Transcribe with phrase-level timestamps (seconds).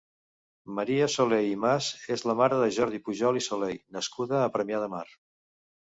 [0.79, 4.85] Maria Soley i Mas és la mare de Jordi Pujol i Soley, nascuda a Premià
[4.87, 5.07] de Mar.